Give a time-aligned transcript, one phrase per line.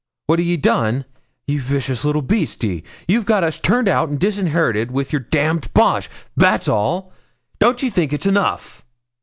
[0.25, 1.05] 'What a' ye done?
[1.45, 2.81] Ye vicious little beast, ye!
[3.07, 7.11] You've got us turned out an' disinherited wi' yer d d bosh, that's all;
[7.59, 8.83] don't ye think it's enough?'